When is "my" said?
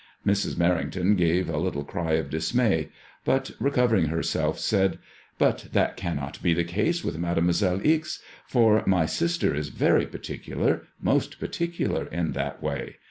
8.87-9.05